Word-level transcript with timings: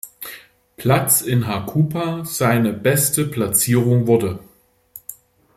Platz 0.77 1.21
in 1.21 1.45
Hakuba 1.47 2.25
seine 2.25 2.73
beste 2.73 3.25
Platzierung 3.27 4.07
wurde. 4.07 4.39